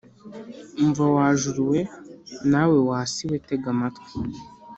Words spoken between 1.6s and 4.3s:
we! Nawe wa si we, tega amatwi!